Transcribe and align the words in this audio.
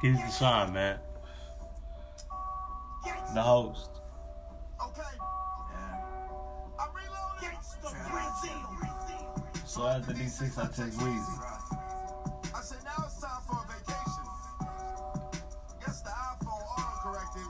Keys 0.00 0.16
the 0.16 0.28
sign, 0.28 0.72
man. 0.72 0.98
The 3.34 3.42
host. 3.42 3.90
Okay. 4.80 5.02
Yeah. 5.72 6.84
So 9.66 9.86
after 9.88 10.12
these 10.12 10.34
six, 10.34 10.56
I 10.56 10.66
take 10.66 10.92
Weezy. 10.94 11.42
I 12.54 12.60
said 12.60 12.78
now 12.84 13.04
it's 13.06 13.20
time 13.20 13.42
for 13.46 13.58
a 13.58 13.66
vacation. 13.66 14.26
Guess 15.80 16.02
the 16.02 16.10
iPhone 16.10 16.64
autocorrected. 16.78 17.48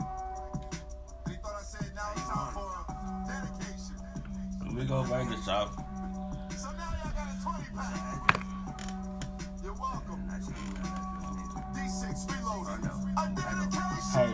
And 1.27 1.35
he 1.35 1.39
thought 1.43 1.55
I 1.55 1.63
said 1.63 1.95
now 1.95 2.13
it's 2.13 2.29
time 2.29 2.53
for 2.55 2.69
a 2.79 3.25
dedication. 3.29 3.97
We 4.75 4.85
go 4.85 5.03
burger 5.05 5.37
shop. 5.45 5.75
So 6.57 6.71
now 6.73 6.93
y'all 7.05 7.13
got 7.13 7.29
a 7.29 7.43
20 7.43 7.65
pack. 7.77 8.58
You're 9.69 9.77
welcome. 9.77 10.25
D6 11.75 12.25
reloaded. 12.33 12.89
A. 12.89 13.25
Hey, 14.17 14.33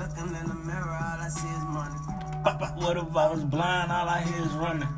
Looking 0.00 0.34
in 0.34 0.48
the 0.48 0.54
mirror, 0.66 0.98
all 0.98 1.20
I 1.20 1.28
see 1.28 1.46
is 1.46 1.64
money. 1.70 1.94
pop, 2.42 2.58
pop, 2.58 2.76
what 2.76 2.96
if 2.96 3.16
I 3.16 3.30
was 3.30 3.44
blind? 3.44 3.92
All 3.92 4.08
I 4.08 4.20
hear 4.22 4.42
is 4.44 4.52
running. 4.54 4.88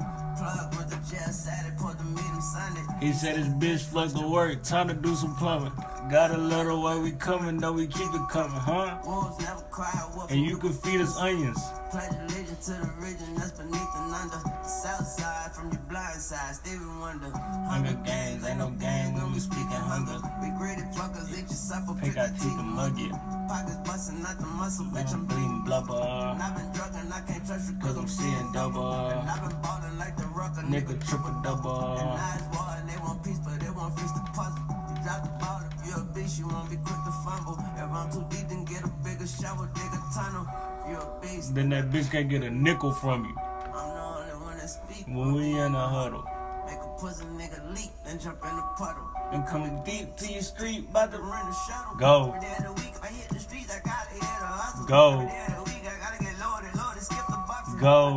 Plug 1.14 1.26
with 1.26 1.26
the 1.26 1.26
just 1.26 1.48
at 1.48 1.66
it, 1.66 1.78
put 1.78 1.98
the 1.98 2.04
meet 2.04 2.24
him 2.24 2.40
Sunday. 2.40 3.06
He 3.06 3.12
said 3.12 3.36
his 3.36 3.48
bitch 3.48 3.80
fucked 3.80 4.16
to 4.16 4.26
work, 4.26 4.62
time 4.62 4.88
to 4.88 4.94
do 4.94 5.14
some 5.14 5.34
plumbing. 5.36 5.72
Got 6.10 6.32
a 6.32 6.38
little 6.38 6.82
way 6.82 6.98
we 6.98 7.12
coming, 7.12 7.58
though 7.58 7.72
we 7.72 7.86
keep 7.86 8.12
it 8.12 8.28
coming, 8.28 8.60
huh? 8.60 8.98
Wolves 9.06 9.40
never 9.40 9.62
cry, 9.70 9.90
wolf. 10.14 10.30
And 10.30 10.44
you 10.44 10.56
can 10.58 10.72
feed 10.72 11.00
us 11.00 11.16
onions. 11.16 11.58
Pledge 11.90 12.12
allegiance 12.12 12.66
to 12.66 12.72
the 12.72 12.92
region 13.00 13.34
that's 13.36 13.52
beneath 13.52 13.94
and 13.96 14.14
under. 14.14 14.36
The 14.36 14.68
south 14.68 15.06
side 15.06 15.54
from 15.54 15.72
your 15.72 15.80
blind 15.88 16.20
side, 16.20 16.54
Stevie 16.56 16.84
Wonder. 17.00 17.30
Hunger 17.30 17.94
games, 18.04 18.44
ain't 18.44 18.58
no 18.58 18.68
game 18.70 19.14
when 19.14 19.32
we 19.32 19.38
speaking 19.38 19.64
hunger. 19.70 20.20
We 20.42 20.50
greedy 20.58 20.82
fuckers, 20.92 21.30
eat 21.32 21.48
your 21.48 21.56
supper, 21.56 21.94
Pick 22.00 22.18
our 22.18 22.28
teeth 22.28 22.58
and 22.58 22.68
mug 22.68 23.00
it. 23.00 23.12
Pockets 23.48 23.76
busting 23.84 24.24
out 24.26 24.38
the 24.38 24.46
muscle, 24.46 24.84
bitch, 24.86 25.12
I'm 25.14 25.24
bleeding 25.24 25.62
blubber. 25.64 25.94
And 25.94 26.42
I've 26.42 26.56
been 26.56 26.72
drugging, 26.72 27.12
I 27.12 27.20
can't 27.26 27.46
trust 27.46 27.72
you 27.72 27.78
Cause 27.80 27.96
I'm 27.96 28.08
seeing 28.08 28.52
double. 28.52 28.92
And 28.92 29.28
I've 29.28 29.48
been 29.48 29.60
ballin' 29.62 29.98
like 29.98 30.16
the 30.16 30.26
rucker, 30.26 30.62
Nigga 30.62 31.00
triple 31.06 31.30
And 31.30 31.42
double. 31.44 31.70
war 31.70 32.74
they 32.88 32.98
want 32.98 33.22
peace, 33.24 33.38
but 33.44 33.60
they 33.60 33.70
won't 33.70 33.92
fix 33.98 34.10
the 34.12 34.24
puzzle. 34.32 34.64
You 34.88 34.96
drop 35.04 35.20
the 35.24 35.32
ball, 35.40 35.60
if 35.68 35.86
you're 35.86 36.00
a 36.00 36.06
bitch, 36.14 36.38
you 36.38 36.48
won't 36.48 36.70
be 36.70 36.76
quick 36.76 37.00
to 37.04 37.12
fumble. 37.24 37.56
If 37.76 37.90
I'm 37.90 38.10
too 38.12 38.24
deep, 38.30 38.48
then 38.48 38.64
get 38.64 38.84
a 38.84 38.92
bigger 39.04 39.26
shower, 39.26 39.68
dig 39.74 39.90
a 39.92 40.00
tunnel. 40.14 40.46
If 40.80 40.90
you're 40.90 41.00
a 41.00 41.54
Then 41.54 41.68
that 41.70 41.90
bitch 41.90 42.10
can't 42.10 42.28
get 42.28 42.42
a 42.42 42.50
nickel 42.50 42.92
from 42.92 43.24
you 43.24 43.34
I'm 43.36 43.94
the 43.94 44.02
only 44.02 44.36
one 44.44 44.56
that 44.58 44.68
speak. 44.68 45.06
when 45.06 45.32
we 45.34 45.58
in 45.58 45.74
a 45.74 45.88
huddle. 45.88 46.24
Make 46.66 46.80
a 46.80 46.90
pussy 46.98 47.24
nigga 47.36 47.60
leak, 47.74 47.90
then 48.04 48.18
jump 48.18 48.38
in 48.42 48.56
the 48.56 48.62
puddle. 48.78 49.04
And 49.32 49.46
coming 49.46 49.82
deep 49.84 50.16
to 50.16 50.32
your 50.32 50.42
street, 50.42 50.86
about 50.90 51.12
to 51.12 51.18
Run 51.18 51.44
the 51.46 51.56
shuttle. 51.66 51.96
Go. 51.96 52.28
Every 52.28 52.40
day 52.40 52.54
of 52.58 52.64
the 52.64 52.82
week, 52.82 52.94
I 53.02 53.08
hit 53.08 53.28
the 53.28 53.40
streets, 53.40 53.70
I 53.70 53.80
gotta 53.84 54.14
hit 54.14 54.22
a 54.22 54.46
hustle. 54.46 54.86
Go. 54.86 55.20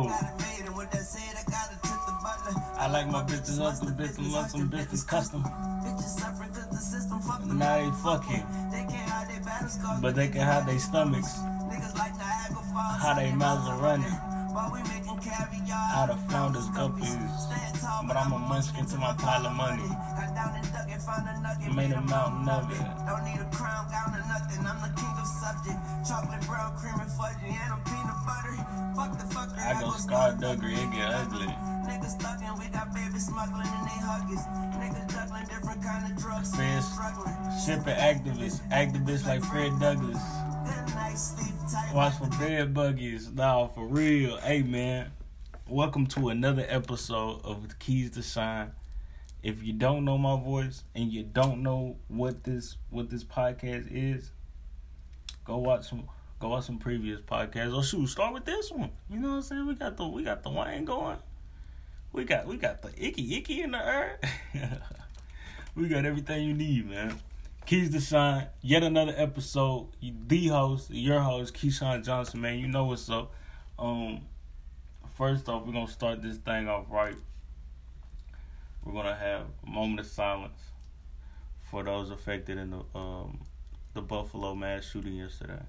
Every 0.08 0.37
I 2.78 2.86
like 2.90 3.08
my 3.08 3.22
bitches 3.24 3.58
up 3.60 3.70
hustle, 3.74 3.88
bitches 3.88 4.32
hustle, 4.32 4.60
bitches 4.60 5.06
custom. 5.06 5.42
Bitches 5.42 6.18
suffering 6.20 6.50
'cause 6.52 6.68
the 6.70 6.76
system 6.78 7.20
fucked 7.20 7.48
them. 7.48 7.58
Now 7.58 7.76
they 7.78 7.90
fucking, 8.02 8.44
They 8.70 8.84
can't 8.84 9.10
hide 9.10 9.28
their 9.28 9.40
battle 9.40 9.68
scars. 9.68 10.00
but 10.00 10.14
they 10.14 10.28
can 10.28 10.42
hide 10.42 10.66
their 10.66 10.78
stomachs. 10.78 11.32
Niggas 11.70 11.98
like 11.98 12.14
Niagara 12.16 12.62
Falls. 12.72 13.02
How 13.02 13.14
they 13.14 13.32
mouths 13.32 13.68
are 13.68 13.76
running. 13.78 14.12
While 14.54 14.70
we 14.72 14.82
making 14.84 15.18
caviar. 15.18 15.90
Out 15.98 16.10
of 16.10 16.20
flounders, 16.28 16.68
guppies. 16.70 17.32
But 18.06 18.16
I'm 18.16 18.32
a 18.32 18.38
munchkin 18.38 18.86
to 18.86 18.96
my 18.96 19.12
pile 19.14 19.46
of 19.46 19.52
money. 19.54 19.88
Got 19.88 20.34
down 20.34 20.54
and 20.54 20.72
dug 20.72 20.88
and 20.90 21.02
found 21.02 21.28
a 21.28 21.40
nugget. 21.40 21.74
Made 21.74 21.92
a 21.92 22.00
mountain 22.00 22.48
of 22.48 22.70
it. 22.70 22.78
Don't 23.06 23.24
need 23.24 23.40
a 23.40 23.48
crown, 23.56 23.90
gown, 23.90 24.14
or 24.14 24.24
nothing. 24.26 24.66
I'm 24.66 24.80
the 24.80 24.88
king 25.00 25.14
of 25.18 25.26
subject. 25.26 25.78
Chocolate 26.08 26.46
brown, 26.46 26.76
cream 26.76 26.94
and 27.00 27.10
fudgy, 27.10 27.50
and 27.52 27.72
I'm 27.74 27.82
peanut 27.82 28.20
butter. 28.24 28.56
Fuck 28.96 29.18
the 29.18 29.26
fucker. 29.34 29.58
I 29.66 29.80
go 29.80 29.90
scar 29.92 30.32
duggery, 30.32 30.78
it 30.78 30.90
get 30.92 31.12
ugly. 31.12 31.54
Niggas 32.08 32.20
thuggin', 32.22 32.58
we 32.58 32.68
got 32.68 32.94
babies 32.94 33.26
smuggling 33.26 33.66
and 33.66 33.86
they 33.86 34.00
huggies. 34.00 34.42
Niggas 34.78 35.12
juggling 35.12 35.44
different 35.44 35.82
kind 35.82 36.10
of 36.10 36.18
drugs. 36.18 36.56
Fish. 36.56 36.84
Struggling. 36.84 37.36
Shipping 37.66 37.96
activists, 37.96 38.66
activists 38.70 39.26
like 39.26 39.44
Fred 39.44 39.78
Douglass. 39.78 40.16
Good 40.64 40.94
night, 40.94 41.18
sleep 41.18 41.54
tight. 41.70 41.94
Watch 41.94 42.14
for 42.14 42.30
bed 42.38 42.72
buggies. 42.72 43.30
Nah, 43.30 43.66
for 43.66 43.86
real. 43.86 44.38
Hey, 44.38 44.62
man. 44.62 45.12
Welcome 45.68 46.06
to 46.06 46.30
another 46.30 46.64
episode 46.66 47.42
of 47.44 47.68
the 47.68 47.74
Keys 47.74 48.12
to 48.12 48.22
Shine. 48.22 48.72
If 49.42 49.62
you 49.62 49.74
don't 49.74 50.06
know 50.06 50.16
my 50.16 50.40
voice 50.40 50.84
and 50.94 51.12
you 51.12 51.24
don't 51.24 51.62
know 51.62 51.98
what 52.08 52.42
this 52.42 52.78
what 52.88 53.10
this 53.10 53.22
podcast 53.22 53.86
is, 53.90 54.30
go 55.44 55.58
watch 55.58 55.90
some 55.90 56.08
go 56.40 56.48
watch 56.48 56.64
some 56.64 56.78
previous 56.78 57.20
podcasts. 57.20 57.76
Or 57.76 57.82
shoot, 57.82 58.06
start 58.06 58.32
with 58.32 58.46
this 58.46 58.70
one. 58.70 58.92
You 59.10 59.18
know 59.18 59.28
what 59.28 59.34
I'm 59.34 59.42
saying? 59.42 59.66
We 59.66 59.74
got 59.74 59.98
the 59.98 60.08
we 60.08 60.24
got 60.24 60.42
the 60.42 60.48
wine 60.48 60.86
going. 60.86 61.18
We 62.12 62.24
got 62.24 62.46
we 62.46 62.56
got 62.56 62.82
the 62.82 62.90
icky 62.96 63.36
icky 63.36 63.62
in 63.62 63.72
the 63.72 63.78
air. 63.78 64.18
we 65.74 65.88
got 65.88 66.04
everything 66.04 66.46
you 66.46 66.54
need, 66.54 66.88
man. 66.88 67.20
Keys 67.66 67.90
to 67.90 68.00
Shine, 68.00 68.46
yet 68.62 68.82
another 68.82 69.14
episode. 69.16 69.88
The 70.00 70.46
host, 70.48 70.90
your 70.90 71.20
host, 71.20 71.54
Keyshawn 71.54 72.02
Johnson, 72.04 72.40
man. 72.40 72.58
You 72.58 72.66
know 72.66 72.86
what's 72.86 73.10
up. 73.10 73.32
Um, 73.78 74.22
first 75.16 75.48
off, 75.48 75.66
we're 75.66 75.74
gonna 75.74 75.86
start 75.86 76.22
this 76.22 76.38
thing 76.38 76.66
off 76.68 76.86
right. 76.88 77.16
We're 78.84 78.94
gonna 78.94 79.14
have 79.14 79.42
a 79.66 79.70
moment 79.70 80.00
of 80.00 80.06
silence 80.06 80.58
for 81.70 81.82
those 81.82 82.10
affected 82.10 82.56
in 82.56 82.70
the 82.70 82.98
um 82.98 83.40
the 83.92 84.00
Buffalo 84.00 84.54
mass 84.54 84.84
shooting 84.88 85.14
yesterday. 85.14 85.62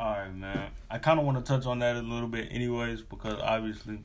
All 0.00 0.12
right, 0.12 0.32
man. 0.32 0.70
I 0.88 0.98
kind 0.98 1.18
of 1.18 1.26
want 1.26 1.44
to 1.44 1.52
touch 1.52 1.66
on 1.66 1.80
that 1.80 1.96
a 1.96 2.00
little 2.00 2.28
bit, 2.28 2.52
anyways, 2.52 3.02
because 3.02 3.40
obviously 3.42 3.98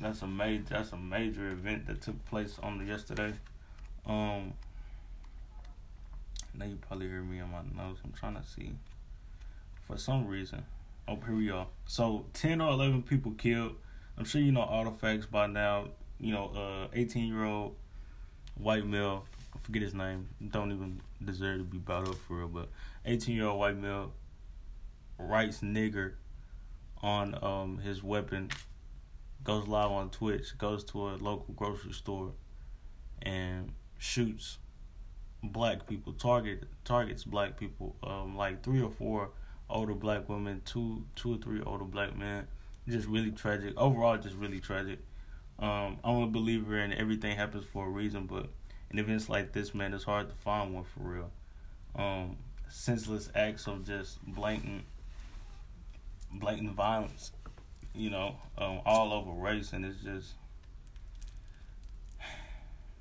that's 0.00 0.22
a 0.22 0.26
major 0.26 0.64
that's 0.70 0.90
a 0.90 0.96
major 0.96 1.50
event 1.50 1.86
that 1.86 2.02
took 2.02 2.24
place 2.24 2.58
on 2.60 2.78
the 2.78 2.84
yesterday. 2.86 3.32
Um, 4.04 4.54
now 6.52 6.64
you 6.64 6.78
probably 6.88 7.06
hear 7.06 7.22
me 7.22 7.38
on 7.38 7.52
my 7.52 7.60
nose. 7.76 7.98
I'm 8.04 8.10
trying 8.10 8.34
to 8.34 8.42
see. 8.42 8.72
For 9.86 9.96
some 9.96 10.26
reason, 10.26 10.64
oh 11.06 11.16
here 11.26 11.36
we 11.36 11.48
are. 11.52 11.68
So 11.86 12.26
ten 12.32 12.60
or 12.60 12.72
eleven 12.72 13.02
people 13.02 13.30
killed. 13.38 13.76
I'm 14.18 14.24
sure 14.24 14.40
you 14.40 14.50
know 14.50 14.62
all 14.62 14.84
the 14.84 14.90
facts 14.90 15.26
by 15.26 15.46
now. 15.46 15.90
You 16.18 16.32
know, 16.32 16.48
uh, 16.56 16.88
18 16.92 17.28
year 17.28 17.44
old 17.44 17.76
white 18.56 18.84
male. 18.84 19.26
I 19.54 19.58
forget 19.60 19.82
his 19.82 19.94
name. 19.94 20.28
Don't 20.50 20.72
even 20.72 21.00
deserve 21.24 21.58
to 21.58 21.64
be 21.64 21.78
brought 21.78 22.08
up 22.08 22.16
for 22.26 22.38
real, 22.38 22.48
but 22.48 22.68
18 23.06 23.36
year 23.36 23.46
old 23.46 23.60
white 23.60 23.76
male 23.76 24.12
writes 25.18 25.60
nigger 25.60 26.14
on 27.02 27.36
um 27.42 27.78
his 27.78 28.02
weapon, 28.02 28.50
goes 29.44 29.66
live 29.66 29.90
on 29.90 30.10
Twitch, 30.10 30.56
goes 30.58 30.84
to 30.84 31.08
a 31.08 31.12
local 31.16 31.54
grocery 31.54 31.92
store 31.92 32.32
and 33.22 33.72
shoots 33.98 34.58
black 35.42 35.86
people, 35.86 36.12
target 36.12 36.64
targets 36.84 37.24
black 37.24 37.58
people, 37.58 37.96
um 38.02 38.36
like 38.36 38.62
three 38.62 38.80
or 38.80 38.90
four 38.90 39.30
older 39.68 39.94
black 39.94 40.28
women, 40.28 40.62
two 40.64 41.04
two 41.16 41.34
or 41.34 41.38
three 41.38 41.60
older 41.62 41.84
black 41.84 42.16
men. 42.16 42.46
Just 42.88 43.06
really 43.08 43.30
tragic. 43.30 43.74
Overall 43.76 44.18
just 44.18 44.36
really 44.36 44.60
tragic. 44.60 44.98
Um 45.58 45.98
I'm 46.04 46.16
a 46.22 46.26
believer 46.26 46.78
in 46.78 46.92
everything 46.92 47.36
happens 47.36 47.64
for 47.72 47.86
a 47.86 47.90
reason, 47.90 48.26
but 48.26 48.46
in 48.90 48.98
events 48.98 49.28
like 49.28 49.52
this, 49.52 49.74
man, 49.74 49.94
it's 49.94 50.04
hard 50.04 50.28
to 50.28 50.34
find 50.34 50.74
one 50.74 50.84
for 50.84 51.00
real. 51.00 51.30
Um 51.96 52.36
senseless 52.68 53.28
acts 53.34 53.66
of 53.66 53.84
just 53.84 54.22
blatant 54.24 54.84
blatant 56.32 56.72
violence, 56.72 57.32
you 57.94 58.10
know, 58.10 58.36
um, 58.58 58.80
all 58.84 59.12
over 59.12 59.30
race, 59.32 59.72
and 59.72 59.84
it's 59.84 60.02
just, 60.02 60.34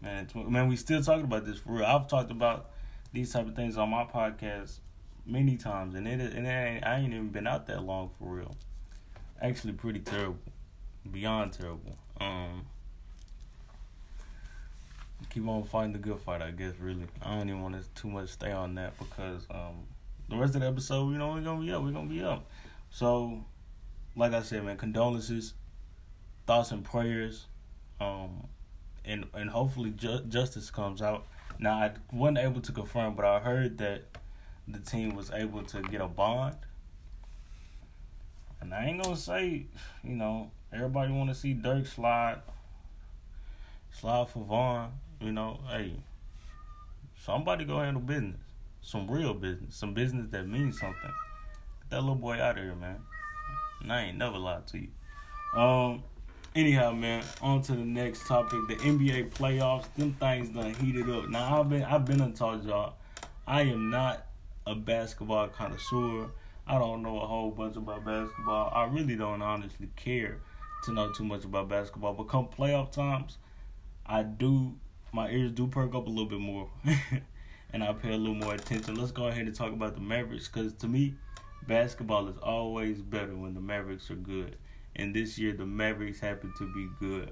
man, 0.01 0.25
it's, 0.25 0.35
man, 0.35 0.67
we 0.67 0.75
still 0.75 1.01
talking 1.01 1.25
about 1.25 1.45
this 1.45 1.57
for 1.57 1.73
real. 1.73 1.85
I've 1.85 2.07
talked 2.07 2.31
about 2.31 2.71
these 3.13 3.31
type 3.31 3.47
of 3.47 3.55
things 3.55 3.77
on 3.77 3.89
my 3.89 4.03
podcast 4.03 4.79
many 5.25 5.57
times, 5.57 5.95
and 5.95 6.07
it 6.07 6.19
and 6.19 6.45
it 6.45 6.49
ain't, 6.49 6.85
I 6.85 6.97
ain't 6.97 7.13
even 7.13 7.29
been 7.29 7.47
out 7.47 7.67
that 7.67 7.83
long 7.83 8.11
for 8.17 8.25
real. 8.25 8.55
Actually, 9.41 9.73
pretty 9.73 9.99
terrible, 9.99 10.39
beyond 11.09 11.53
terrible. 11.53 11.97
Um, 12.19 12.65
keep 15.29 15.47
on 15.47 15.63
fighting 15.63 15.93
the 15.93 15.99
good 15.99 16.19
fight, 16.19 16.41
I 16.41 16.51
guess. 16.51 16.73
Really, 16.79 17.05
I 17.21 17.37
don't 17.37 17.49
even 17.49 17.61
want 17.61 17.75
to 17.75 18.01
too 18.01 18.09
much 18.09 18.29
stay 18.29 18.51
on 18.51 18.75
that 18.75 18.97
because 18.99 19.47
um, 19.49 19.85
the 20.29 20.37
rest 20.37 20.55
of 20.55 20.61
the 20.61 20.67
episode, 20.67 21.11
you 21.11 21.17
know, 21.17 21.33
we're 21.33 21.41
gonna 21.41 21.61
be 21.61 21.71
up. 21.71 21.83
We're 21.83 21.91
gonna 21.91 22.09
be 22.09 22.23
up. 22.23 22.49
So, 22.91 23.45
like 24.15 24.33
I 24.33 24.43
said, 24.43 24.63
man, 24.63 24.77
condolences, 24.77 25.53
thoughts 26.45 26.71
and 26.71 26.83
prayers. 26.83 27.47
Um, 27.99 28.47
and 29.05 29.25
and 29.33 29.49
hopefully 29.49 29.91
ju- 29.91 30.23
justice 30.27 30.69
comes 30.69 31.01
out. 31.01 31.25
Now 31.59 31.75
I 31.75 31.91
wasn't 32.11 32.39
able 32.39 32.61
to 32.61 32.71
confirm, 32.71 33.15
but 33.15 33.25
I 33.25 33.39
heard 33.39 33.77
that 33.79 34.03
the 34.67 34.79
team 34.79 35.15
was 35.15 35.31
able 35.31 35.63
to 35.63 35.81
get 35.81 36.01
a 36.01 36.07
bond. 36.07 36.57
And 38.59 38.73
I 38.73 38.85
ain't 38.85 39.01
gonna 39.01 39.17
say, 39.17 39.65
you 40.03 40.15
know, 40.15 40.51
everybody 40.71 41.11
want 41.11 41.29
to 41.29 41.35
see 41.35 41.53
Dirk 41.53 41.87
slide, 41.87 42.41
slide 43.91 44.29
for 44.29 44.43
Vaughn. 44.43 44.91
You 45.19 45.31
know, 45.31 45.59
hey, 45.69 45.93
somebody 47.23 47.65
go 47.65 47.79
handle 47.79 48.01
business, 48.01 48.39
some 48.81 49.09
real 49.09 49.33
business, 49.33 49.75
some 49.75 49.93
business 49.93 50.27
that 50.31 50.47
means 50.47 50.79
something. 50.79 51.11
That 51.91 51.99
little 51.99 52.15
boy 52.15 52.41
out 52.41 52.57
of 52.57 52.63
here, 52.63 52.73
man. 52.73 53.01
And 53.81 53.91
I 53.91 54.03
ain't 54.03 54.17
never 54.17 54.37
lied 54.37 54.65
to 54.67 54.79
you. 54.79 54.87
Um, 55.59 56.03
anyhow, 56.55 56.93
man, 56.93 57.21
on 57.41 57.61
to 57.63 57.73
the 57.73 57.83
next 57.83 58.25
topic. 58.27 58.59
The 58.69 58.75
NBA 58.77 59.31
playoffs. 59.31 59.93
Them 59.97 60.13
things 60.13 60.49
done 60.49 60.73
heated 60.75 61.09
up. 61.09 61.27
Now 61.27 61.59
I've 61.59 61.69
been 61.69 61.83
I've 61.83 62.05
been 62.05 62.21
and 62.21 62.33
told 62.33 62.63
y'all, 62.63 62.93
I 63.45 63.63
am 63.63 63.89
not 63.89 64.25
a 64.65 64.73
basketball 64.73 65.49
connoisseur. 65.49 66.31
I 66.65 66.79
don't 66.79 67.03
know 67.03 67.19
a 67.19 67.27
whole 67.27 67.51
bunch 67.51 67.75
about 67.75 68.05
basketball. 68.05 68.71
I 68.73 68.85
really 68.85 69.17
don't 69.17 69.41
honestly 69.41 69.89
care 69.97 70.39
to 70.85 70.93
know 70.93 71.11
too 71.11 71.25
much 71.25 71.43
about 71.43 71.67
basketball. 71.67 72.13
But 72.13 72.29
come 72.29 72.47
playoff 72.47 72.93
times, 72.93 73.37
I 74.05 74.23
do 74.23 74.75
my 75.11 75.29
ears 75.29 75.51
do 75.51 75.67
perk 75.67 75.93
up 75.93 76.07
a 76.07 76.09
little 76.09 76.25
bit 76.25 76.39
more, 76.39 76.69
and 77.73 77.83
I 77.83 77.91
pay 77.91 78.13
a 78.13 78.17
little 78.17 78.33
more 78.33 78.53
attention. 78.53 78.95
Let's 78.95 79.11
go 79.11 79.27
ahead 79.27 79.45
and 79.45 79.53
talk 79.53 79.73
about 79.73 79.95
the 79.95 79.99
Mavericks, 79.99 80.47
because 80.47 80.71
to 80.75 80.87
me, 80.87 81.15
basketball 81.67 82.27
is 82.27 82.37
always 82.37 83.01
better 83.01 83.35
when 83.35 83.53
the 83.53 83.61
Mavericks 83.61 84.09
are 84.11 84.15
good. 84.15 84.57
And 84.95 85.15
this 85.15 85.37
year, 85.37 85.53
the 85.53 85.65
Mavericks 85.65 86.19
happen 86.19 86.53
to 86.57 86.73
be 86.73 86.89
good. 86.99 87.31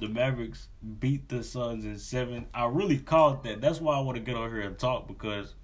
The 0.00 0.08
Mavericks 0.08 0.68
beat 0.98 1.28
the 1.28 1.44
Suns 1.44 1.84
in 1.84 1.98
seven. 1.98 2.46
I 2.52 2.66
really 2.66 2.98
called 2.98 3.44
that. 3.44 3.60
That's 3.60 3.80
why 3.80 3.96
I 3.96 4.00
want 4.00 4.16
to 4.16 4.22
get 4.22 4.34
on 4.34 4.50
here 4.50 4.60
and 4.60 4.78
talk 4.78 5.06
because 5.06 5.54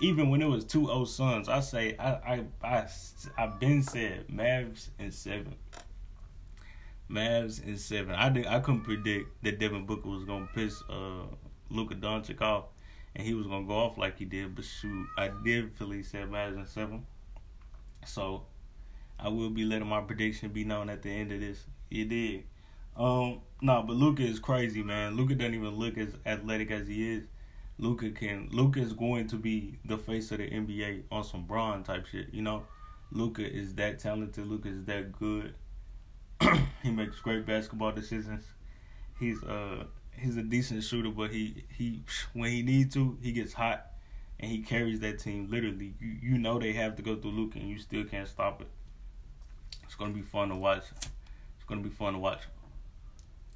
even 0.00 0.30
when 0.30 0.40
it 0.42 0.46
was 0.46 0.64
2-0 0.64 1.06
Suns, 1.08 1.48
I 1.48 1.60
say 1.60 1.96
I 1.98 2.10
I 2.12 2.44
I 2.62 2.88
I've 3.36 3.58
been 3.58 3.82
said 3.82 4.28
Mavs 4.28 4.90
in 4.98 5.10
seven. 5.10 5.56
Mavs 7.10 7.64
in 7.64 7.76
seven. 7.76 8.14
I 8.14 8.28
did 8.28 8.46
I 8.46 8.60
couldn't 8.60 8.82
predict 8.82 9.42
that 9.42 9.58
Devin 9.58 9.86
Booker 9.86 10.08
was 10.08 10.24
gonna 10.24 10.48
piss 10.54 10.82
uh 10.88 11.24
Luka 11.70 11.94
Doncic 11.94 12.40
off 12.40 12.66
and 13.16 13.26
he 13.26 13.34
was 13.34 13.46
gonna 13.46 13.66
go 13.66 13.74
off 13.74 13.96
like 13.96 14.18
he 14.18 14.26
did, 14.26 14.54
but 14.54 14.64
shoot, 14.64 15.06
I 15.16 15.30
did 15.42 15.70
he 15.78 16.02
said 16.02 16.30
Mavs 16.30 16.56
in 16.56 16.66
seven. 16.66 17.06
So 18.04 18.44
I 19.18 19.28
will 19.28 19.48
be 19.48 19.64
letting 19.64 19.88
my 19.88 20.02
prediction 20.02 20.50
be 20.50 20.64
known 20.64 20.90
at 20.90 21.02
the 21.02 21.10
end 21.10 21.32
of 21.32 21.40
this. 21.40 21.64
You 21.90 22.04
did. 22.04 22.44
Um, 22.94 23.40
no, 23.62 23.82
but 23.82 23.96
Luka 23.96 24.22
is 24.22 24.38
crazy, 24.38 24.82
man. 24.82 25.16
Luka 25.16 25.34
doesn't 25.34 25.54
even 25.54 25.76
look 25.76 25.96
as 25.96 26.14
athletic 26.26 26.70
as 26.70 26.86
he 26.86 27.14
is. 27.14 27.22
Luka 27.78 28.10
can 28.10 28.48
Luka 28.52 28.80
is 28.80 28.92
going 28.92 29.28
to 29.28 29.36
be 29.36 29.78
the 29.84 29.96
face 29.96 30.30
of 30.30 30.38
the 30.38 30.50
NBA 30.50 31.04
on 31.10 31.24
some 31.24 31.44
Bron 31.44 31.84
type 31.84 32.06
shit. 32.06 32.32
You 32.32 32.42
know, 32.42 32.64
Luka 33.12 33.50
is 33.50 33.74
that 33.76 33.98
talented. 33.98 34.46
Luka 34.46 34.68
is 34.68 34.84
that 34.84 35.12
good. 35.12 35.54
he 36.82 36.90
makes 36.90 37.18
great 37.20 37.46
basketball 37.46 37.92
decisions. 37.92 38.44
He's 39.18 39.42
uh 39.42 39.84
he's 40.18 40.36
a 40.36 40.42
decent 40.42 40.82
shooter, 40.84 41.10
but 41.10 41.30
he 41.30 41.64
he 41.76 42.02
when 42.32 42.50
he 42.50 42.62
needs 42.62 42.94
to, 42.94 43.18
he 43.22 43.32
gets 43.32 43.52
hot 43.52 43.86
and 44.38 44.50
he 44.50 44.62
carries 44.62 45.00
that 45.00 45.18
team. 45.18 45.48
Literally, 45.50 45.94
you 46.00 46.16
you 46.22 46.38
know 46.38 46.58
they 46.58 46.72
have 46.72 46.96
to 46.96 47.02
go 47.02 47.16
through 47.16 47.32
Luka, 47.32 47.58
and 47.58 47.68
you 47.68 47.78
still 47.78 48.04
can't 48.04 48.28
stop 48.28 48.60
it. 48.60 48.68
It's 49.84 49.94
gonna 49.94 50.12
be 50.14 50.22
fun 50.22 50.48
to 50.50 50.56
watch. 50.56 50.84
It's 51.56 51.64
gonna 51.66 51.82
be 51.82 51.90
fun 51.90 52.14
to 52.14 52.18
watch 52.18 52.40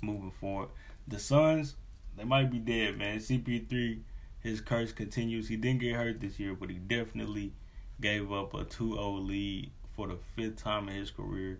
moving 0.02 0.30
forward. 0.30 0.68
The 1.08 1.18
Suns, 1.18 1.74
they 2.16 2.24
might 2.24 2.50
be 2.50 2.58
dead, 2.58 2.98
man. 2.98 3.20
CP3, 3.20 4.02
his 4.40 4.60
curse 4.60 4.92
continues. 4.92 5.48
He 5.48 5.56
didn't 5.56 5.80
get 5.80 5.96
hurt 5.96 6.20
this 6.20 6.38
year, 6.38 6.54
but 6.54 6.70
he 6.70 6.76
definitely 6.76 7.52
gave 8.00 8.32
up 8.32 8.54
a 8.54 8.64
2-0 8.64 9.26
lead 9.26 9.70
for 9.94 10.08
the 10.08 10.16
fifth 10.36 10.56
time 10.56 10.88
in 10.88 10.96
his 10.96 11.10
career. 11.10 11.58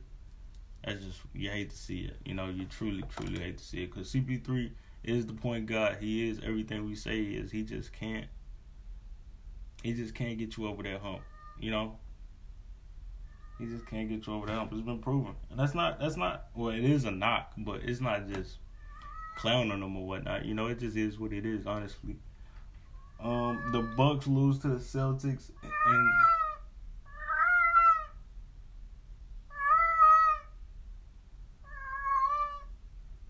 That's 0.85 1.05
just 1.05 1.21
you 1.35 1.51
hate 1.51 1.71
to 1.71 1.77
see 1.77 2.01
it. 2.01 2.17
You 2.25 2.35
know, 2.35 2.49
you 2.49 2.65
truly, 2.65 3.05
truly 3.15 3.39
hate 3.39 3.59
to 3.59 3.65
see 3.65 3.83
it 3.83 3.93
because 3.93 4.11
CP3 4.11 4.73
is 5.03 5.27
the 5.27 5.33
point 5.33 5.67
guard. 5.67 5.99
He 6.01 6.29
is 6.29 6.41
everything 6.45 6.87
we 6.87 6.95
say 6.95 7.25
he 7.25 7.37
is. 7.37 7.51
He 7.51 7.63
just 7.63 7.93
can't. 7.93 8.27
He 9.83 9.93
just 9.95 10.15
can't 10.15 10.39
get 10.39 10.57
you 10.57 10.67
over 10.67 10.83
that 10.83 11.01
hump. 11.01 11.23
You 11.59 11.71
know. 11.71 11.99
He 13.59 13.67
just 13.67 13.87
can't 13.87 14.09
get 14.09 14.27
you 14.27 14.33
over 14.33 14.47
that 14.47 14.55
hump. 14.55 14.73
It's 14.73 14.81
been 14.81 15.01
proven, 15.01 15.35
and 15.51 15.59
that's 15.59 15.75
not 15.75 16.01
that's 16.01 16.17
not 16.17 16.47
well. 16.55 16.71
It 16.71 16.85
is 16.85 17.05
a 17.05 17.11
knock, 17.11 17.53
but 17.59 17.83
it's 17.83 18.01
not 18.01 18.29
just 18.29 18.57
clowning 19.37 19.83
him 19.83 19.97
or 19.97 20.07
whatnot. 20.07 20.45
You 20.47 20.55
know, 20.55 20.67
it 20.67 20.79
just 20.79 20.97
is 20.97 21.19
what 21.19 21.33
it 21.33 21.45
is. 21.45 21.67
Honestly. 21.67 22.17
Um, 23.23 23.71
the 23.73 23.83
Bucks 23.83 24.27
lose 24.27 24.59
to 24.61 24.69
the 24.69 24.77
Celtics, 24.77 25.51
and 25.61 26.09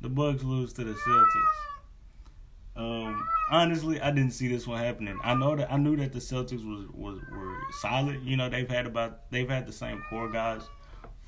the 0.00 0.08
Bucks 0.08 0.42
lose 0.42 0.72
to 0.74 0.84
the 0.84 0.92
Celtics. 0.92 1.70
Um, 2.76 3.26
honestly, 3.50 4.00
I 4.00 4.10
didn't 4.10 4.32
see 4.32 4.48
this 4.48 4.66
one 4.66 4.82
happening. 4.82 5.18
I 5.22 5.34
know 5.34 5.56
that 5.56 5.70
I 5.70 5.76
knew 5.76 5.96
that 5.96 6.12
the 6.12 6.18
Celtics 6.18 6.64
was 6.64 6.86
was 6.94 7.20
were 7.30 7.58
solid. 7.80 8.22
You 8.22 8.36
know, 8.36 8.48
they've 8.48 8.68
had 8.68 8.86
about 8.86 9.30
they've 9.30 9.48
had 9.48 9.66
the 9.66 9.72
same 9.72 10.02
core 10.08 10.30
guys 10.30 10.62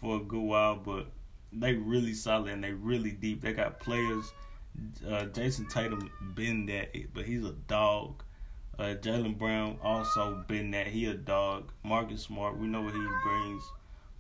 for 0.00 0.16
a 0.16 0.20
good 0.20 0.40
while, 0.40 0.76
but 0.76 1.06
they 1.52 1.74
really 1.74 2.14
solid 2.14 2.52
and 2.52 2.64
they 2.64 2.72
really 2.72 3.10
deep. 3.10 3.42
They 3.42 3.52
got 3.52 3.80
players. 3.80 4.32
Uh, 5.06 5.26
Jayson 5.26 5.68
Tatum 5.68 6.10
been 6.34 6.64
that, 6.66 6.92
but 7.12 7.26
he's 7.26 7.44
a 7.44 7.52
dog. 7.52 8.22
Uh, 8.78 8.94
Jaylen 8.94 9.36
Brown 9.36 9.78
also 9.82 10.42
been 10.48 10.70
that. 10.70 10.86
He 10.86 11.04
a 11.04 11.14
dog. 11.14 11.70
Marcus 11.84 12.22
Smart, 12.22 12.56
we 12.56 12.66
know 12.66 12.80
what 12.80 12.94
he 12.94 13.06
brings. 13.22 13.62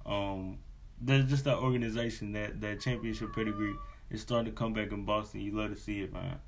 Um, 0.04 0.58
there's 1.00 1.24
just 1.24 1.44
that 1.44 1.56
organization 1.56 2.32
that 2.32 2.60
that 2.60 2.80
championship 2.80 3.34
pedigree 3.34 3.74
is 4.12 4.20
starting 4.20 4.52
to 4.52 4.56
come 4.56 4.72
back 4.74 4.92
in 4.92 5.04
Boston. 5.04 5.40
You 5.40 5.52
love 5.52 5.70
to 5.70 5.76
see 5.76 6.02
it, 6.02 6.12
man. 6.12 6.38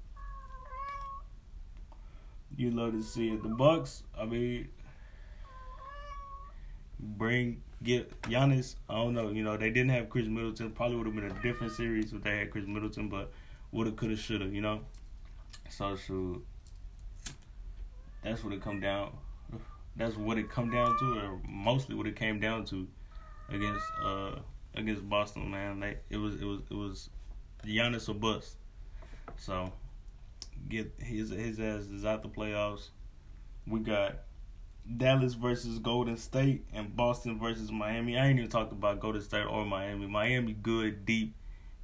You 2.57 2.71
love 2.71 2.93
to 2.93 3.03
see 3.03 3.31
it. 3.31 3.43
The 3.43 3.49
Bucks, 3.49 4.05
I 4.17 4.27
mean, 4.27 4.69
bring 7.01 7.63
get 7.83 8.21
Giannis. 8.23 8.77
I 8.89 8.95
don't 8.95 9.15
know. 9.15 9.31
You 9.31 9.43
know, 9.43 9.57
they 9.57 9.71
didn't 9.71 9.91
have 9.91 10.09
Khris 10.09 10.29
Middleton. 10.29 10.71
Probably 10.71 10.97
would 10.97 11.07
have 11.07 11.15
been 11.15 11.25
a 11.25 11.43
different 11.43 11.73
series 11.73 12.13
if 12.13 12.23
they 12.23 12.39
had 12.39 12.51
Khris 12.51 12.67
Middleton, 12.67 13.09
but 13.09 13.33
woulda, 13.73 13.93
coulda, 13.93 14.17
shoulda. 14.17 14.47
You 14.47 14.61
know. 14.61 14.81
So 15.71 15.97
shoot. 15.97 16.45
That's 18.23 18.45
what 18.45 18.53
it 18.53 18.63
come 18.63 18.81
down. 18.81 19.17
That's 19.97 20.17
what 20.17 20.39
it 20.39 20.49
come 20.51 20.71
down 20.71 20.97
to, 20.99 21.21
or 21.21 21.41
mostly 21.49 21.95
what 21.95 22.07
it 22.07 22.17
came 22.17 22.41
down 22.41 22.65
to 22.67 22.87
against 23.49 23.85
uh 24.05 24.37
against 24.75 25.09
Boston. 25.09 25.51
Man, 25.51 25.81
they 25.81 25.97
it 26.11 26.19
was 26.19 26.41
it 26.41 26.45
was 26.45 26.61
it 26.71 26.75
was 26.75 27.11
Giannis 27.65 28.09
or 28.09 28.15
bust. 28.15 28.57
So 29.37 29.73
get 30.69 30.93
his 30.99 31.31
his 31.31 31.61
ass 31.61 31.83
is 31.83 32.05
out 32.05 32.23
the 32.23 32.29
playoffs. 32.29 32.89
We 33.67 33.81
got 33.81 34.17
Dallas 34.97 35.35
versus 35.35 35.79
Golden 35.79 36.17
State 36.17 36.67
and 36.75 36.95
Boston 36.95 37.39
versus 37.39 37.73
Miami. 37.73 38.19
I 38.19 38.27
ain't 38.27 38.39
even 38.39 38.51
talked 38.51 38.73
about 38.73 39.01
Golden 39.01 39.23
State 39.23 39.47
or 39.47 39.65
Miami. 39.65 40.07
Miami 40.07 40.53
good, 40.53 41.07
deep, 41.07 41.35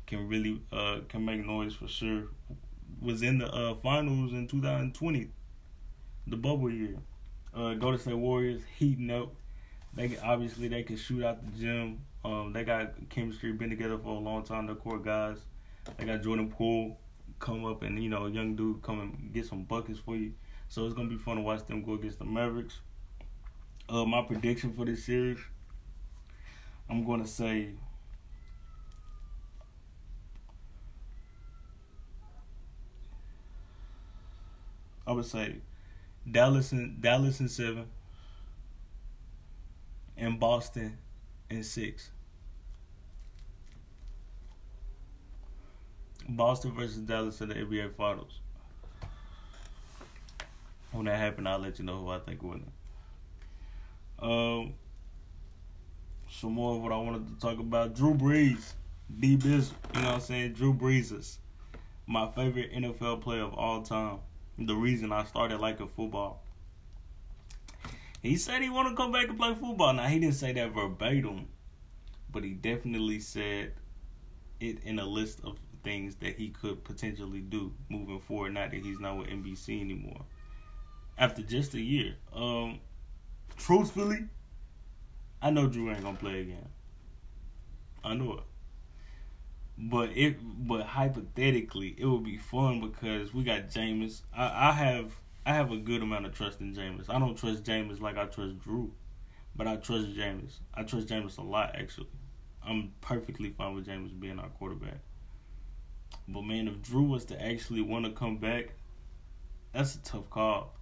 can 0.07 0.29
really 0.29 0.61
uh 0.73 1.01
can 1.09 1.25
make 1.25 1.45
noise 1.45 1.75
for 1.75 1.89
sure. 1.89 2.25
Was 3.01 3.23
in 3.23 3.39
the 3.39 3.53
uh 3.53 3.75
finals 3.77 4.33
in 4.33 4.47
2020, 4.47 5.29
the 6.27 6.37
bubble 6.37 6.71
year. 6.71 6.97
Uh 7.55 7.75
Golden 7.75 7.99
State 7.99 8.15
Warriors 8.15 8.63
heating 8.79 9.11
up. 9.11 9.33
They 9.95 10.17
obviously 10.23 10.69
they 10.69 10.83
can 10.83 10.97
shoot 10.97 11.25
out 11.25 11.45
the 11.45 11.59
gym. 11.59 12.03
Um 12.25 12.53
they 12.53 12.65
got 12.65 13.09
chemistry, 13.09 13.53
been 13.53 13.71
together 13.71 13.99
for 13.99 14.11
a 14.11 14.19
long 14.19 14.43
time, 14.43 14.67
the 14.67 14.75
core 14.75 14.99
guys. 14.99 15.39
They 15.99 16.05
got 16.07 16.23
Jordan 16.23 16.51
Poole 16.51 16.99
come 17.39 17.65
up 17.65 17.83
and 17.83 18.03
you 18.03 18.09
know 18.11 18.27
a 18.27 18.31
young 18.31 18.57
dude 18.57 18.83
come 18.83 19.01
and 19.01 19.33
get 19.33 19.47
some 19.47 19.65
buckets 19.65 19.99
for 19.99 20.17
you. 20.17 20.33
So 20.69 20.85
it's 20.87 20.95
gonna 20.95 21.09
be 21.09 21.17
fun 21.17 21.37
to 21.37 21.43
watch 21.43 21.65
them 21.67 21.83
go 21.83 21.95
against 21.95 22.19
the 22.19 22.25
Mavericks. 22.25 22.81
Uh, 23.89 24.05
my 24.05 24.23
prediction 24.23 24.73
for 24.73 24.85
this 24.85 25.05
series, 25.05 25.39
I'm 26.89 27.05
gonna 27.05 27.27
say. 27.27 27.71
I 35.07 35.13
would 35.13 35.27
say 35.27 35.57
Dallas 36.31 36.73
and 36.73 37.01
Dallas 37.03 37.41
in 37.41 37.49
seven, 37.49 37.87
and 40.17 40.39
Boston 40.39 40.99
in 41.49 41.65
six. 41.65 42.11
Boston 46.29 46.73
versus 46.73 46.99
Dallas 46.99 47.41
in 47.41 47.49
the 47.49 47.55
NBA 47.55 47.95
Finals. 47.95 48.41
When 50.93 51.07
that 51.07 51.19
happens, 51.19 51.47
I'll 51.47 51.59
let 51.59 51.79
you 51.79 51.85
know 51.85 51.99
who 51.99 52.09
I 52.09 52.19
think 52.19 52.43
won. 52.43 52.71
Um, 54.19 54.75
some 56.29 56.53
more 56.53 56.77
of 56.77 56.83
what 56.83 56.93
I 56.93 56.97
wanted 56.97 57.29
to 57.29 57.39
talk 57.41 57.59
about. 57.59 57.95
Drew 57.95 58.15
Brees, 58.15 58.75
D 59.19 59.37
Biz, 59.37 59.73
you 59.95 60.03
know 60.03 60.09
what 60.09 60.15
I'm 60.17 60.21
saying? 60.21 60.53
Drew 60.55 60.75
Brees 60.75 61.17
is 61.17 61.39
my 62.07 62.29
favorite 62.29 62.73
NFL 62.73 63.23
player 63.23 63.43
of 63.43 63.55
all 63.55 63.83
time. 63.83 64.19
The 64.59 64.75
reason 64.75 65.13
I 65.13 65.25
started 65.25 65.61
liking 65.61 65.89
football. 65.89 66.43
He 68.23 68.37
said 68.37 68.61
he 68.61 68.69
want 68.69 68.89
to 68.89 68.95
come 68.95 69.13
back 69.13 69.29
and 69.29 69.39
play 69.39 69.55
football. 69.55 69.95
Now 69.95 70.07
he 70.07 70.19
didn't 70.19 70.35
say 70.35 70.53
that 70.53 70.73
verbatim, 70.73 71.49
but 72.31 72.45
he 72.45 72.51
definitely 72.51 73.21
said 73.21 73.73
it 74.61 74.83
in 74.85 74.99
a 74.99 75.07
list 75.07 75.41
of 75.43 75.57
things 75.83 76.17
that 76.17 76.37
he 76.37 76.49
could 76.49 76.85
potentially 76.85 77.41
do 77.41 77.73
moving 77.89 78.21
forward. 78.21 78.55
Not 78.55 78.71
that 78.71 78.83
he's 78.83 79.01
not 79.01 79.19
with 79.19 79.29
NBC 79.29 79.81
anymore. 79.81 80.23
After 81.19 81.43
just 81.43 81.75
a 81.75 81.81
year, 81.81 82.17
um, 82.33 82.81
truthfully, 83.57 84.27
I 85.43 85.51
know 85.51 85.67
Drew 85.67 85.91
ain't 85.91 86.03
gonna 86.03 86.17
play 86.17 86.41
again. 86.41 86.69
I 88.03 88.15
know 88.15 88.35
it. 88.35 88.45
But 89.79 90.11
it, 90.15 90.37
but 90.67 90.85
hypothetically, 90.85 91.95
it 91.97 92.05
would 92.05 92.25
be 92.25 92.37
fun 92.37 92.81
because 92.81 93.33
we 93.33 93.45
got 93.45 93.69
Jameis. 93.69 94.23
I, 94.35 94.69
I 94.69 94.73
have 94.73 95.13
I 95.47 95.55
have 95.55 95.73
a 95.73 95.77
good 95.79 96.03
amount 96.03 96.27
of 96.27 96.35
trust 96.35 96.61
in 96.61 96.75
Jameis. 96.75 97.09
I 97.09 97.19
don't 97.19 97.37
trust 97.37 97.65
Jameis 97.65 98.01
like 98.01 98.19
I 98.19 98.27
trust 98.27 98.59
Drew, 98.59 98.93
but 99.57 99.67
I 99.67 99.77
trust 99.77 100.15
Jameis. 100.15 100.59
I 100.75 100.83
trust 100.83 101.09
Jameis 101.09 101.39
a 101.39 101.43
lot 101.43 101.75
actually. 101.77 102.09
I'm 102.63 102.93
perfectly 103.01 103.51
fine 103.51 103.75
with 103.75 103.87
Jameis 103.87 104.19
being 104.19 104.39
our 104.39 104.49
quarterback. 104.51 104.99
But 106.29 106.43
man, 106.43 106.69
if 106.69 106.81
Drew 106.83 107.03
was 107.03 107.25
to 107.27 107.43
actually 107.43 107.83
want 107.83 108.05
to 108.05 108.13
come 108.13 108.37
back, 108.37 108.75
that's 109.73 109.97
a 109.97 110.03
tough 110.03 110.31
call. 110.31 110.75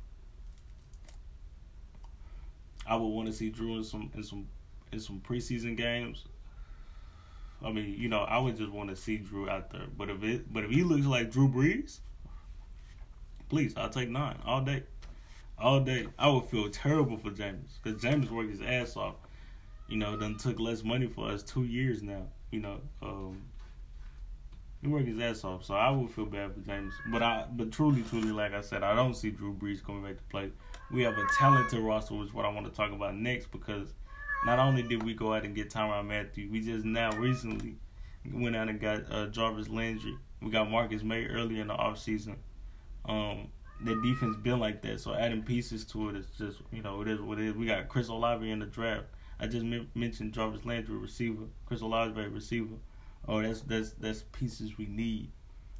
I 2.87 2.97
would 2.97 3.07
want 3.09 3.29
to 3.29 3.33
see 3.33 3.51
Drew 3.51 3.77
in 3.77 3.85
some 3.85 4.11
in 4.15 4.23
some 4.23 4.49
in 4.93 5.01
some 5.01 5.21
preseason 5.21 5.77
games. 5.77 6.25
I 7.63 7.73
mean, 7.73 7.95
you 7.99 8.09
know, 8.09 8.21
I 8.21 8.39
would 8.39 8.57
just 8.57 8.71
want 8.71 8.89
to 8.91 8.97
see 8.97 9.17
Drew 9.17 9.49
out 9.49 9.71
there. 9.71 9.87
But 9.97 10.11
if 10.11 10.23
it 10.23 10.53
but 10.53 10.65
if 10.65 10.71
he 10.71 10.83
looks 10.83 11.07
like 11.07 11.31
Drew 11.31 11.49
Brees, 11.49 12.01
please, 13.49 13.75
I'll 13.77 13.91
take 13.91 14.09
nine 14.09 14.39
all 14.45 14.63
day, 14.63 14.85
all 15.59 15.81
day. 15.81 16.07
I 16.19 16.29
would 16.29 16.45
feel 16.45 16.71
terrible 16.71 17.17
for 17.17 17.31
Jameis 17.31 17.83
because 17.83 18.01
Jameis 18.03 18.31
worked 18.31 18.51
his 18.51 18.63
ass 18.63 18.97
off. 18.97 19.17
You 19.89 19.97
know, 19.97 20.17
done 20.17 20.37
took 20.37 20.59
less 20.61 20.85
money 20.85 21.07
for 21.07 21.31
us 21.31 21.43
two 21.43 21.65
years 21.65 22.03
now. 22.03 22.29
You 22.51 22.61
know, 22.61 22.81
um, 23.03 23.43
he 24.81 24.89
worked 24.89 25.09
his 25.09 25.19
ass 25.21 25.45
off, 25.45 25.65
so 25.65 25.75
I 25.75 25.91
would 25.91 26.11
feel 26.11 26.27
bad 26.27 26.55
for 26.55 26.61
Jameis. 26.61 26.93
But 27.11 27.23
I, 27.23 27.47
but 27.51 27.73
truly, 27.73 28.03
truly, 28.03 28.31
like 28.31 28.55
I 28.55 28.61
said, 28.61 28.83
I 28.83 28.95
don't 28.95 29.15
see 29.15 29.31
Drew 29.31 29.53
Brees 29.55 29.85
coming 29.85 30.05
back 30.05 30.17
to 30.19 30.23
play. 30.25 30.51
We 30.93 31.03
have 31.03 31.19
a 31.19 31.25
talented 31.37 31.81
roster, 31.81 32.15
which 32.15 32.29
is 32.29 32.35
what 32.35 32.45
I 32.45 32.49
want 32.49 32.67
to 32.67 32.73
talk 32.73 32.93
about 32.93 33.17
next, 33.17 33.51
because 33.51 33.93
not 34.47 34.59
only 34.59 34.83
did 34.83 35.03
we 35.03 35.15
go 35.15 35.35
out 35.35 35.45
and 35.45 35.55
get 35.55 35.71
Tyrann 35.71 36.07
Mathieu, 36.07 36.49
we 36.51 36.61
just 36.61 36.85
now 36.85 37.11
recently 37.19 37.77
went 38.33 38.55
out 38.55 38.69
and 38.69 38.81
got 38.81 39.11
uh, 39.11 39.27
Jarvis 39.27 39.69
Landry. 39.69 40.17
We 40.41 40.51
got 40.51 40.71
Marcus 40.71 41.03
Maye 41.03 41.27
early 41.27 41.59
in 41.59 41.67
the 41.67 41.75
offseason. 41.75 42.37
Um, 43.05 43.49
the 43.85 44.01
defense 44.03 44.37
been 44.37 44.61
like 44.61 44.83
that, 44.83 45.01
so 45.01 45.15
adding 45.15 45.43
pieces 45.43 45.85
to 45.87 46.11
it 46.11 46.17
is 46.17 46.27
just 46.37 46.59
you 46.73 46.83
know 46.83 47.01
it 47.01 47.09
is 47.09 47.21
what 47.21 47.39
it 47.39 47.47
is. 47.49 47.55
We 47.55 47.67
got 47.67 47.89
Chris 47.89 48.09
Olave 48.09 48.49
in 48.49 48.61
the 48.61 48.67
draft. 48.67 49.07
I 49.41 49.47
just 49.47 49.65
m- 49.65 49.89
mentioned 49.95 50.33
Jarvis 50.33 50.65
Landry 50.65 50.97
receiver, 50.97 51.45
Chris 51.67 51.81
Olave 51.81 52.21
receiver. 52.27 52.75
Oh, 53.27 53.43
that's 53.43 53.61
that's 53.63 53.91
that's 53.93 54.23
pieces 54.33 54.79
we 54.79 54.87
need, 54.87 55.31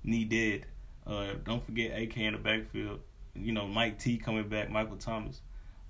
needed. 0.05 0.67
Uh, 1.07 1.35
don't 1.45 1.65
forget 1.65 1.99
AK 1.99 2.17
in 2.19 2.33
the 2.35 2.39
backfield. 2.39 3.01
You 3.35 3.53
know 3.53 3.67
Mike 3.67 3.99
T 3.99 4.19
coming 4.19 4.49
back, 4.49 4.71
Michael 4.71 4.97
Thomas, 4.97 5.41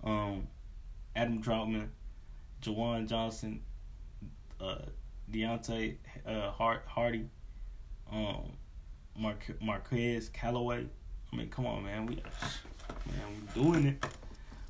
um, 0.04 0.46
Adam 1.16 1.42
Trautman, 1.42 1.88
Juwan 2.62 3.08
Johnson, 3.08 3.62
uh, 4.60 4.76
Deonte 5.30 5.96
uh, 6.26 6.50
Hart, 6.50 6.84
Hardy, 6.86 7.28
um, 8.12 8.52
Mar- 9.16 9.36
Marquez 9.60 10.28
Callaway. 10.28 10.86
I 11.32 11.36
mean, 11.36 11.48
come 11.48 11.66
on, 11.66 11.84
man. 11.84 12.06
We 12.06 12.16
man, 12.16 13.24
we 13.54 13.62
doing 13.62 13.86
it. 13.86 14.06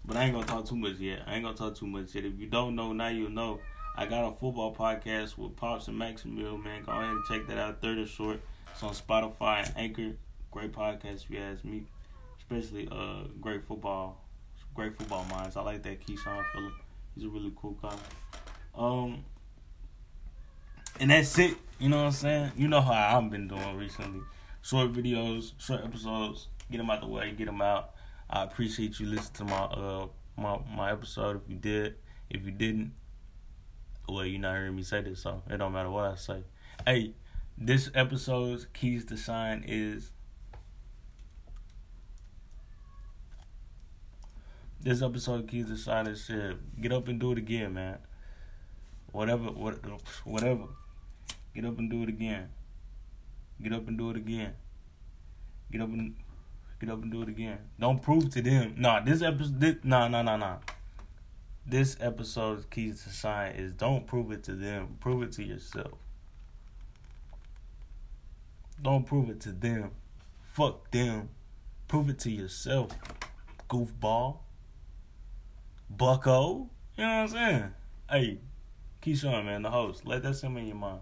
But 0.04 0.16
I 0.16 0.25
ain't 0.25 0.35
gonna 0.35 0.47
talk 0.47 0.66
too 0.66 0.76
much 0.76 0.99
yet. 0.99 1.23
I 1.26 1.35
ain't 1.35 1.44
gonna 1.44 1.56
talk 1.56 1.75
too 1.75 1.87
much 1.87 2.14
yet. 2.14 2.25
If 2.25 2.38
you 2.38 2.47
don't 2.47 2.75
know, 2.75 2.92
now 2.92 3.08
you'll 3.08 3.30
know. 3.30 3.61
I 3.98 4.06
got 4.06 4.28
a 4.28 4.30
football 4.30 4.72
podcast 4.72 5.36
with 5.36 5.56
Pops 5.56 5.88
and 5.88 6.00
Maximil, 6.00 6.62
man. 6.62 6.84
Go 6.84 6.92
ahead 6.92 7.06
and 7.06 7.24
check 7.24 7.48
that 7.48 7.58
out. 7.58 7.82
Third 7.82 7.98
and 7.98 8.06
short. 8.06 8.40
It's 8.72 8.80
on 8.84 8.92
Spotify 8.94 9.66
and 9.66 9.76
Anchor. 9.76 10.16
Great 10.52 10.70
podcast, 10.70 11.24
if 11.24 11.30
you 11.30 11.40
ask 11.40 11.64
me. 11.64 11.82
Especially 12.38 12.88
uh 12.92 13.24
great 13.40 13.66
football. 13.66 14.24
Great 14.72 14.96
football 14.96 15.24
minds. 15.24 15.56
I 15.56 15.62
like 15.62 15.82
that 15.82 16.06
Keyshawn 16.06 16.44
Phillip. 16.52 16.74
He's 17.16 17.24
a 17.24 17.28
really 17.28 17.52
cool 17.56 17.76
guy. 17.82 17.96
Um 18.76 19.24
and 21.00 21.10
that's 21.10 21.36
it. 21.36 21.56
You 21.80 21.88
know 21.88 21.96
what 21.96 22.06
I'm 22.06 22.12
saying? 22.12 22.52
You 22.56 22.68
know 22.68 22.80
how 22.80 23.18
I've 23.18 23.30
been 23.32 23.48
doing 23.48 23.76
recently. 23.76 24.20
Short 24.62 24.92
videos, 24.92 25.54
short 25.58 25.82
episodes. 25.82 26.46
Get 26.70 26.78
them 26.78 26.88
out 26.88 27.00
the 27.00 27.08
way. 27.08 27.32
Get 27.36 27.46
them 27.46 27.60
out. 27.60 27.94
I 28.30 28.44
appreciate 28.44 29.00
you 29.00 29.06
listening 29.06 29.48
to 29.48 29.52
my 29.52 29.64
uh 29.64 30.06
my 30.36 30.60
my 30.72 30.92
episode. 30.92 31.40
If 31.42 31.50
you 31.50 31.56
did, 31.56 31.96
if 32.30 32.44
you 32.44 32.52
didn't, 32.52 32.92
well, 34.08 34.24
you're 34.24 34.40
not 34.40 34.56
hearing 34.56 34.76
me 34.76 34.82
say 34.82 35.02
this, 35.02 35.20
so 35.22 35.42
it 35.50 35.58
don't 35.58 35.72
matter 35.72 35.90
what 35.90 36.04
I 36.04 36.14
say. 36.14 36.42
Hey, 36.86 37.14
this 37.56 37.90
episode's 37.94 38.66
keys 38.72 39.04
to 39.06 39.16
shine 39.16 39.64
is 39.66 40.12
this 44.80 45.02
episode 45.02 45.48
keys 45.48 45.66
to 45.66 45.76
shine 45.76 46.06
is 46.06 46.24
shit. 46.24 46.80
Get 46.80 46.92
up 46.92 47.08
and 47.08 47.20
do 47.20 47.32
it 47.32 47.38
again, 47.38 47.74
man. 47.74 47.98
Whatever, 49.12 49.50
what, 49.50 49.80
whatever. 50.24 50.64
Get 51.54 51.64
up 51.64 51.78
and 51.78 51.90
do 51.90 52.02
it 52.04 52.08
again. 52.08 52.48
Get 53.60 53.72
up 53.72 53.88
and 53.88 53.98
do 53.98 54.10
it 54.10 54.16
again. 54.16 54.54
Get 55.72 55.80
up 55.80 55.88
and 55.88 56.14
get 56.80 56.88
up 56.88 57.02
and 57.02 57.10
do 57.10 57.22
it 57.22 57.28
again. 57.28 57.58
Don't 57.78 58.00
prove 58.00 58.30
to 58.30 58.42
them. 58.42 58.74
Nah, 58.78 59.00
this 59.00 59.20
episode. 59.20 59.60
This, 59.60 59.76
nah, 59.82 60.06
nah, 60.08 60.22
nah, 60.22 60.36
nah. 60.36 60.58
This 61.68 61.98
episode's 62.00 62.64
keys 62.64 63.04
to 63.04 63.10
shine 63.10 63.52
is 63.52 63.72
don't 63.72 64.06
prove 64.06 64.32
it 64.32 64.42
to 64.44 64.52
them. 64.52 64.96
Prove 65.00 65.22
it 65.22 65.32
to 65.32 65.44
yourself. 65.44 65.98
Don't 68.80 69.04
prove 69.04 69.28
it 69.28 69.38
to 69.40 69.52
them. 69.52 69.90
Fuck 70.54 70.90
them. 70.90 71.28
Prove 71.87 72.08
it 72.08 72.18
to 72.20 72.30
yourself. 72.30 72.92
Goofball. 73.68 74.38
Bucko. 75.90 76.70
You 76.96 77.04
know 77.04 77.08
what 77.10 77.20
I'm 77.20 77.28
saying? 77.28 77.72
Hey, 78.10 78.38
Keyshawn, 79.02 79.44
man, 79.44 79.60
the 79.60 79.70
host. 79.70 80.06
Let 80.06 80.22
that 80.22 80.37
simmer 80.37 80.60
in 80.60 80.68
your 80.68 80.76
mind. 80.76 81.00